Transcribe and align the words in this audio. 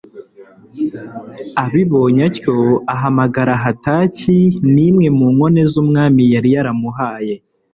abibonye 1.63 2.21
atyo 2.29 2.57
ahamagara 2.93 3.53
Hataki 3.63 4.37
n 4.73 4.75
imwe 4.87 5.07
mu 5.17 5.25
nkone 5.33 5.61
z 5.71 5.73
umwami 5.83 6.23
yari 6.33 6.49
yaramuhaye 6.55 7.33